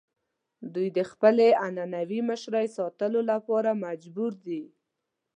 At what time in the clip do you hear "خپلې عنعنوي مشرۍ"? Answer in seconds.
1.11-2.67